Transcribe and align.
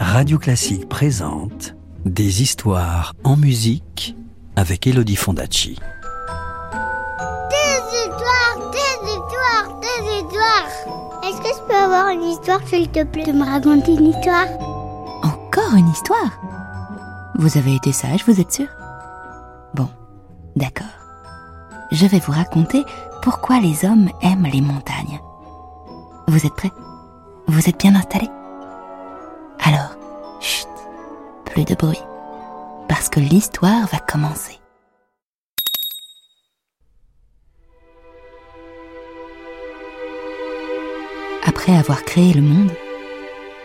Radio 0.00 0.38
Classique 0.38 0.88
présente 0.88 1.74
Des 2.04 2.42
histoires 2.42 3.14
en 3.24 3.36
musique 3.36 4.16
avec 4.56 4.86
Elodie 4.86 5.16
Fondacci. 5.16 5.78
Des 7.50 7.80
histoires, 7.96 8.70
des 8.72 9.08
histoires, 9.08 9.80
des 9.80 10.02
histoires. 10.16 10.68
Est-ce 11.24 11.40
que 11.40 11.48
je 11.48 11.62
peux 11.68 11.74
avoir 11.74 12.08
une 12.08 12.22
histoire, 12.22 12.60
s'il 12.66 12.88
te 12.88 13.04
plaît, 13.04 13.24
de 13.24 13.32
me 13.32 13.44
raconter 13.44 13.94
une 13.94 14.06
histoire? 14.06 14.46
Encore 15.22 15.74
une 15.76 15.88
histoire? 15.88 16.40
Vous 17.38 17.56
avez 17.58 17.74
été 17.74 17.92
sage, 17.92 18.24
vous 18.26 18.40
êtes 18.40 18.52
sûr? 18.52 18.68
Bon, 19.74 19.88
d'accord. 20.56 20.86
Je 21.92 22.06
vais 22.06 22.20
vous 22.20 22.32
raconter 22.32 22.84
pourquoi 23.22 23.60
les 23.60 23.84
hommes 23.84 24.08
aiment 24.22 24.48
les 24.52 24.60
montagnes. 24.60 25.20
Vous 26.26 26.46
êtes 26.46 26.54
prêts? 26.54 26.72
Vous 27.46 27.68
êtes 27.68 27.78
bien 27.80 27.94
installés? 27.94 28.30
Alors, 29.70 29.98
chut, 30.40 30.66
plus 31.44 31.66
de 31.66 31.74
bruit, 31.74 32.00
parce 32.88 33.10
que 33.10 33.20
l'histoire 33.20 33.86
va 33.88 33.98
commencer. 33.98 34.58
Après 41.44 41.76
avoir 41.76 42.02
créé 42.06 42.32
le 42.32 42.40
monde, 42.40 42.72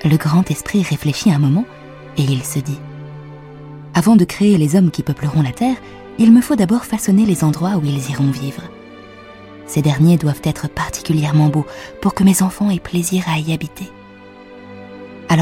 le 0.03 0.17
grand 0.17 0.52
esprit 0.52 0.84
réfléchit 0.84 1.31
un 1.31 1.39
moment 1.39 1.63
et 2.17 2.23
il 2.23 2.43
se 2.43 2.59
dit 2.59 2.79
Avant 3.93 4.17
de 4.17 4.26
créer 4.26 4.57
les 4.57 4.76
hommes 4.76 4.91
qui 4.91 5.04
peupleront 5.04 5.41
la 5.41 5.54
terre, 5.54 5.77
il 6.20 6.34
me 6.34 6.41
faut 6.41 6.57
d'abord 6.57 6.84
façonner 6.84 7.26
les 7.26 7.45
endroits 7.45 7.77
où 7.77 7.85
ils 7.85 8.12
iront 8.12 8.29
vivre. 8.29 8.63
Ces 9.67 9.81
derniers 9.81 10.17
doivent 10.17 10.41
être 10.43 10.67
particulièrement 10.67 11.48
beaux 11.48 11.65
pour 12.01 12.13
que 12.13 12.26
mes 12.26 12.41
enfants 12.41 12.70
aient 12.70 12.81
plaisir 12.81 13.23
à 13.29 13.40
y 13.40 13.54
habiter. 13.54 13.90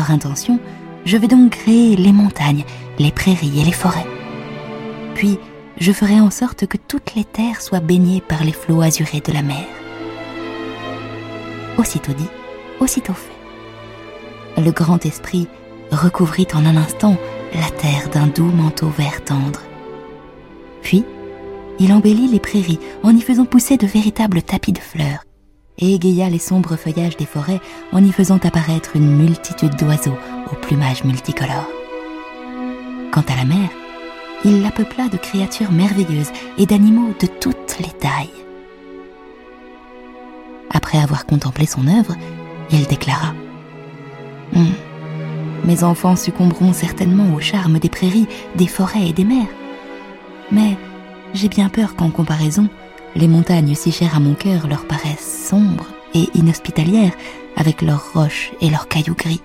Intention, 0.09 0.59
je 1.05 1.17
vais 1.17 1.27
donc 1.27 1.51
créer 1.51 1.95
les 1.95 2.11
montagnes, 2.11 2.63
les 2.97 3.11
prairies 3.11 3.61
et 3.61 3.63
les 3.63 3.71
forêts. 3.71 4.07
Puis, 5.15 5.37
je 5.79 5.91
ferai 5.91 6.19
en 6.19 6.29
sorte 6.29 6.65
que 6.67 6.77
toutes 6.77 7.15
les 7.15 7.23
terres 7.23 7.61
soient 7.61 7.79
baignées 7.79 8.21
par 8.21 8.43
les 8.43 8.51
flots 8.51 8.81
azurés 8.81 9.21
de 9.21 9.31
la 9.31 9.41
mer. 9.41 9.65
Aussitôt 11.77 12.13
dit, 12.13 12.29
aussitôt 12.79 13.13
fait. 13.13 14.61
Le 14.61 14.71
grand 14.71 15.05
esprit 15.05 15.47
recouvrit 15.91 16.47
en 16.53 16.65
un 16.65 16.77
instant 16.77 17.17
la 17.53 17.69
terre 17.69 18.09
d'un 18.09 18.27
doux 18.27 18.51
manteau 18.51 18.89
vert 18.89 19.23
tendre. 19.23 19.61
Puis, 20.81 21.03
il 21.79 21.91
embellit 21.93 22.27
les 22.27 22.39
prairies 22.39 22.79
en 23.03 23.15
y 23.15 23.21
faisant 23.21 23.45
pousser 23.45 23.77
de 23.77 23.87
véritables 23.87 24.43
tapis 24.43 24.71
de 24.71 24.79
fleurs, 24.79 25.23
et 25.81 25.95
égaya 25.95 26.29
les 26.29 26.39
sombres 26.39 26.75
feuillages 26.75 27.17
des 27.17 27.25
forêts 27.25 27.59
en 27.91 28.03
y 28.03 28.11
faisant 28.11 28.37
apparaître 28.37 28.95
une 28.95 29.17
multitude 29.17 29.75
d'oiseaux 29.75 30.17
au 30.51 30.55
plumage 30.55 31.03
multicolore. 31.03 31.67
Quant 33.11 33.25
à 33.27 33.35
la 33.35 33.45
mer, 33.45 33.69
il 34.45 34.61
la 34.61 34.71
peupla 34.71 35.09
de 35.09 35.17
créatures 35.17 35.71
merveilleuses 35.71 36.31
et 36.57 36.65
d'animaux 36.65 37.13
de 37.19 37.27
toutes 37.27 37.77
les 37.79 37.91
tailles. 37.91 38.29
Après 40.69 40.97
avoir 40.97 41.25
contemplé 41.25 41.65
son 41.65 41.87
œuvre, 41.87 42.15
il 42.71 42.85
déclara 42.85 43.33
Hum, 44.55 44.71
Mes 45.65 45.83
enfants 45.83 46.15
succomberont 46.15 46.73
certainement 46.73 47.33
au 47.35 47.39
charme 47.39 47.79
des 47.79 47.89
prairies, 47.89 48.27
des 48.55 48.67
forêts 48.67 49.09
et 49.09 49.13
des 49.13 49.23
mers. 49.25 49.47
Mais 50.51 50.77
j'ai 51.33 51.49
bien 51.49 51.69
peur 51.69 51.95
qu'en 51.95 52.09
comparaison, 52.09 52.67
les 53.15 53.27
montagnes 53.27 53.75
si 53.75 53.91
chères 53.91 54.15
à 54.15 54.19
mon 54.19 54.33
cœur 54.33 54.67
leur 54.67 54.85
paraissent 54.85 55.47
sombres 55.49 55.87
et 56.13 56.29
inhospitalières 56.33 57.13
avec 57.55 57.81
leurs 57.81 58.13
roches 58.13 58.51
et 58.61 58.69
leurs 58.69 58.87
cailloux 58.87 59.15
gris. 59.15 59.41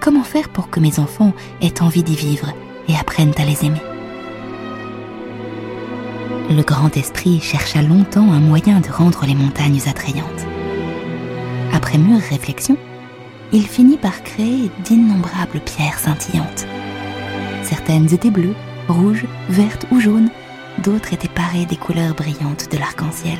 Comment 0.00 0.22
faire 0.22 0.48
pour 0.48 0.70
que 0.70 0.80
mes 0.80 0.98
enfants 0.98 1.32
aient 1.60 1.82
envie 1.82 2.02
d'y 2.02 2.16
vivre 2.16 2.52
et 2.88 2.96
apprennent 2.96 3.34
à 3.38 3.44
les 3.44 3.64
aimer? 3.64 3.82
Le 6.48 6.62
grand 6.62 6.96
esprit 6.96 7.40
chercha 7.40 7.82
longtemps 7.82 8.32
un 8.32 8.38
moyen 8.38 8.80
de 8.80 8.88
rendre 8.88 9.26
les 9.26 9.34
montagnes 9.34 9.80
attrayantes. 9.86 10.46
Après 11.72 11.98
mûre 11.98 12.20
réflexion, 12.20 12.76
il 13.52 13.66
finit 13.66 13.96
par 13.96 14.22
créer 14.22 14.70
d'innombrables 14.84 15.60
pierres 15.60 15.98
scintillantes. 15.98 16.66
Certaines 17.62 18.12
étaient 18.14 18.30
bleues, 18.30 18.54
rouges, 18.88 19.26
vertes 19.48 19.86
ou 19.90 20.00
jaunes, 20.00 20.30
d'autres 20.82 21.12
étaient 21.12 21.28
parées 21.28 21.66
des 21.66 21.76
couleurs 21.76 22.14
brillantes 22.14 22.70
de 22.70 22.78
l'arc-en-ciel. 22.78 23.38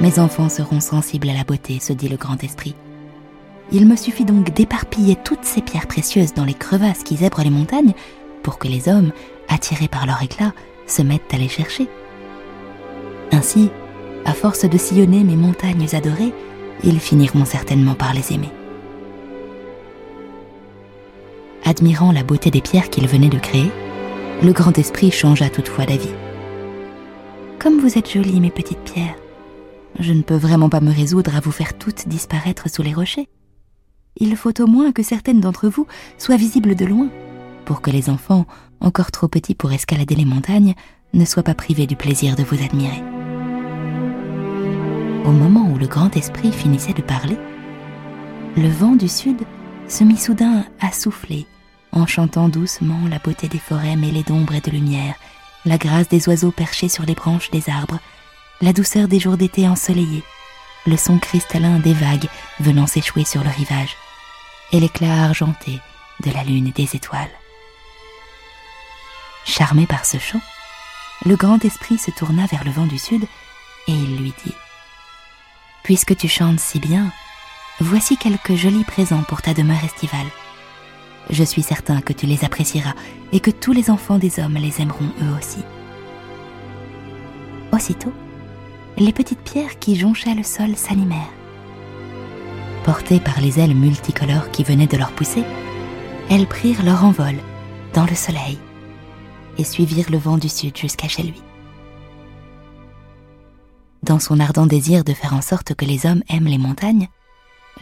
Mes 0.00 0.18
enfants 0.18 0.48
seront 0.48 0.80
sensibles 0.80 1.28
à 1.28 1.34
la 1.34 1.44
beauté, 1.44 1.78
se 1.78 1.92
dit 1.92 2.08
le 2.08 2.16
grand 2.16 2.42
esprit. 2.42 2.74
Il 3.72 3.86
me 3.86 3.96
suffit 3.96 4.24
donc 4.24 4.52
d'éparpiller 4.52 5.16
toutes 5.16 5.44
ces 5.44 5.62
pierres 5.62 5.86
précieuses 5.86 6.34
dans 6.34 6.44
les 6.44 6.54
crevasses 6.54 7.04
qui 7.04 7.16
zèbrent 7.16 7.42
les 7.42 7.50
montagnes 7.50 7.92
pour 8.42 8.58
que 8.58 8.66
les 8.66 8.88
hommes, 8.88 9.12
attirés 9.48 9.88
par 9.88 10.06
leur 10.06 10.22
éclat, 10.22 10.52
se 10.86 11.02
mettent 11.02 11.32
à 11.32 11.36
les 11.36 11.48
chercher. 11.48 11.88
Ainsi, 13.32 13.70
à 14.24 14.32
force 14.32 14.64
de 14.64 14.78
sillonner 14.78 15.22
mes 15.22 15.36
montagnes 15.36 15.86
adorées, 15.92 16.32
ils 16.82 16.98
finiront 16.98 17.44
certainement 17.44 17.94
par 17.94 18.14
les 18.14 18.32
aimer. 18.32 18.50
Admirant 21.64 22.10
la 22.10 22.24
beauté 22.24 22.50
des 22.50 22.62
pierres 22.62 22.90
qu'il 22.90 23.06
venait 23.06 23.28
de 23.28 23.38
créer, 23.38 23.70
le 24.42 24.52
grand 24.52 24.76
esprit 24.78 25.10
changea 25.10 25.50
toutefois 25.50 25.86
d'avis. 25.86 26.14
Comme 27.58 27.78
vous 27.78 27.98
êtes 27.98 28.10
jolies, 28.10 28.40
mes 28.40 28.50
petites 28.50 28.78
pierres, 28.78 29.16
je 29.98 30.12
ne 30.12 30.22
peux 30.22 30.36
vraiment 30.36 30.70
pas 30.70 30.80
me 30.80 30.92
résoudre 30.92 31.36
à 31.36 31.40
vous 31.40 31.52
faire 31.52 31.76
toutes 31.76 32.08
disparaître 32.08 32.70
sous 32.70 32.82
les 32.82 32.94
rochers. 32.94 33.28
Il 34.16 34.34
faut 34.36 34.58
au 34.60 34.66
moins 34.66 34.92
que 34.92 35.02
certaines 35.02 35.40
d'entre 35.40 35.68
vous 35.68 35.86
soient 36.16 36.36
visibles 36.36 36.74
de 36.74 36.86
loin, 36.86 37.08
pour 37.66 37.82
que 37.82 37.90
les 37.90 38.08
enfants, 38.08 38.46
encore 38.80 39.10
trop 39.10 39.28
petits 39.28 39.54
pour 39.54 39.72
escalader 39.72 40.14
les 40.14 40.24
montagnes, 40.24 40.74
ne 41.12 41.24
soient 41.24 41.42
pas 41.42 41.54
privés 41.54 41.86
du 41.86 41.96
plaisir 41.96 42.34
de 42.34 42.42
vous 42.42 42.62
admirer. 42.62 43.02
Au 45.26 45.32
moment 45.32 45.70
où 45.70 45.76
le 45.76 45.86
grand 45.86 46.16
esprit 46.16 46.50
finissait 46.50 46.94
de 46.94 47.02
parler, 47.02 47.36
le 48.56 48.68
vent 48.68 48.96
du 48.96 49.08
sud 49.08 49.42
se 49.86 50.02
mit 50.02 50.16
soudain 50.16 50.64
à 50.80 50.92
souffler, 50.92 51.46
en 51.92 52.06
chantant 52.06 52.48
doucement 52.48 53.08
la 53.08 53.18
beauté 53.18 53.48
des 53.48 53.58
forêts 53.58 53.96
mêlées 53.96 54.22
d'ombre 54.22 54.54
et 54.54 54.60
de 54.60 54.70
lumière, 54.70 55.14
la 55.64 55.78
grâce 55.78 56.08
des 56.08 56.28
oiseaux 56.28 56.52
perchés 56.52 56.88
sur 56.88 57.04
les 57.04 57.14
branches 57.14 57.50
des 57.50 57.68
arbres, 57.68 57.98
la 58.60 58.72
douceur 58.72 59.08
des 59.08 59.20
jours 59.20 59.36
d'été 59.36 59.68
ensoleillés, 59.68 60.22
le 60.86 60.96
son 60.96 61.18
cristallin 61.18 61.78
des 61.78 61.94
vagues 61.94 62.28
venant 62.60 62.86
s'échouer 62.86 63.24
sur 63.24 63.42
le 63.42 63.50
rivage, 63.50 63.96
et 64.72 64.80
l'éclat 64.80 65.24
argenté 65.24 65.80
de 66.24 66.30
la 66.30 66.44
lune 66.44 66.68
et 66.68 66.72
des 66.72 66.96
étoiles. 66.96 67.30
Charmé 69.44 69.86
par 69.86 70.04
ce 70.04 70.18
chant, 70.18 70.40
le 71.26 71.36
grand 71.36 71.62
esprit 71.64 71.98
se 71.98 72.10
tourna 72.10 72.46
vers 72.46 72.64
le 72.64 72.70
vent 72.70 72.86
du 72.86 72.98
sud 72.98 73.24
et 73.88 73.92
il 73.92 74.16
lui 74.16 74.32
dit 74.44 74.54
Puisque 75.82 76.16
tu 76.16 76.28
chantes 76.28 76.60
si 76.60 76.78
bien, 76.78 77.10
voici 77.80 78.16
quelques 78.16 78.54
jolis 78.54 78.84
présents 78.84 79.22
pour 79.22 79.42
ta 79.42 79.54
demeure 79.54 79.84
estivale. 79.84 80.26
Je 81.28 81.44
suis 81.44 81.62
certain 81.62 82.00
que 82.00 82.12
tu 82.12 82.26
les 82.26 82.44
apprécieras 82.44 82.94
et 83.32 83.40
que 83.40 83.50
tous 83.50 83.72
les 83.72 83.90
enfants 83.90 84.18
des 84.18 84.40
hommes 84.40 84.54
les 84.54 84.80
aimeront 84.80 85.12
eux 85.22 85.38
aussi. 85.38 85.62
Aussitôt, 87.72 88.12
les 88.96 89.12
petites 89.12 89.42
pierres 89.42 89.78
qui 89.78 89.96
jonchaient 89.96 90.34
le 90.34 90.42
sol 90.42 90.76
s'animèrent. 90.76 91.32
Portées 92.84 93.20
par 93.20 93.40
les 93.40 93.60
ailes 93.60 93.74
multicolores 93.74 94.50
qui 94.50 94.64
venaient 94.64 94.86
de 94.86 94.96
leur 94.96 95.12
pousser, 95.12 95.44
elles 96.30 96.46
prirent 96.46 96.84
leur 96.84 97.04
envol 97.04 97.34
dans 97.92 98.06
le 98.06 98.14
soleil 98.14 98.58
et 99.58 99.64
suivirent 99.64 100.10
le 100.10 100.18
vent 100.18 100.38
du 100.38 100.48
sud 100.48 100.76
jusqu'à 100.76 101.08
chez 101.08 101.22
lui. 101.22 101.42
Dans 104.02 104.18
son 104.18 104.40
ardent 104.40 104.66
désir 104.66 105.04
de 105.04 105.12
faire 105.12 105.34
en 105.34 105.42
sorte 105.42 105.74
que 105.74 105.84
les 105.84 106.06
hommes 106.06 106.22
aiment 106.28 106.46
les 106.46 106.58
montagnes, 106.58 107.08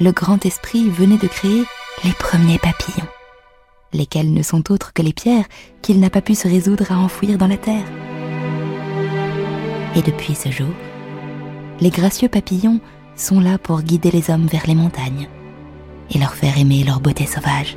le 0.00 0.12
grand 0.12 0.44
esprit 0.44 0.88
venait 0.88 1.18
de 1.18 1.28
créer 1.28 1.64
les 2.04 2.12
premiers 2.12 2.58
papillons, 2.58 3.08
lesquels 3.92 4.32
ne 4.32 4.42
sont 4.42 4.72
autres 4.72 4.92
que 4.92 5.02
les 5.02 5.12
pierres 5.12 5.46
qu'il 5.82 6.00
n'a 6.00 6.10
pas 6.10 6.20
pu 6.20 6.34
se 6.34 6.48
résoudre 6.48 6.92
à 6.92 6.98
enfouir 6.98 7.38
dans 7.38 7.46
la 7.46 7.56
terre. 7.56 7.86
Et 9.96 10.02
depuis 10.02 10.34
ce 10.34 10.50
jour, 10.50 10.72
les 11.80 11.90
gracieux 11.90 12.28
papillons 12.28 12.80
sont 13.16 13.40
là 13.40 13.58
pour 13.58 13.82
guider 13.82 14.10
les 14.10 14.30
hommes 14.30 14.46
vers 14.46 14.66
les 14.66 14.74
montagnes 14.74 15.28
et 16.14 16.18
leur 16.18 16.34
faire 16.34 16.58
aimer 16.58 16.84
leur 16.84 17.00
beauté 17.00 17.26
sauvage. 17.26 17.76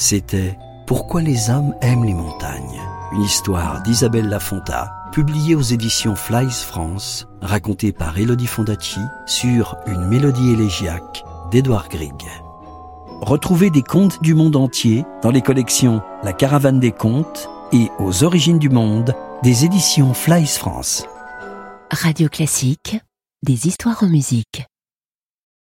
C'était 0.00 0.58
Pourquoi 0.86 1.20
les 1.20 1.50
hommes 1.50 1.74
aiment 1.82 2.06
les 2.06 2.14
montagnes 2.14 2.80
Une 3.12 3.20
histoire 3.20 3.82
d'Isabelle 3.82 4.30
Lafonta, 4.30 4.90
publiée 5.12 5.54
aux 5.54 5.60
éditions 5.60 6.16
Flies 6.16 6.50
France, 6.50 7.28
racontée 7.42 7.92
par 7.92 8.18
Elodie 8.18 8.46
Fondacci 8.46 9.00
sur 9.26 9.76
une 9.86 10.06
mélodie 10.06 10.52
élégiaque 10.52 11.22
d'Edouard 11.50 11.90
Grieg. 11.90 12.24
Retrouvez 13.20 13.68
des 13.68 13.82
contes 13.82 14.22
du 14.22 14.32
monde 14.32 14.56
entier 14.56 15.04
dans 15.22 15.30
les 15.30 15.42
collections 15.42 16.00
La 16.22 16.32
Caravane 16.32 16.80
des 16.80 16.92
Contes 16.92 17.50
et 17.74 17.90
Aux 17.98 18.24
Origines 18.24 18.58
du 18.58 18.70
Monde 18.70 19.14
des 19.42 19.66
éditions 19.66 20.14
Flies 20.14 20.46
France. 20.46 21.04
Radio 21.90 22.30
Classique, 22.30 22.98
des 23.42 23.68
histoires 23.68 24.02
en 24.02 24.08
musique. 24.08 24.64